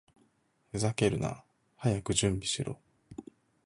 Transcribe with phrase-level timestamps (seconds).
[0.71, 1.43] ふざけるな！
[1.75, 2.79] 早く準備しろ！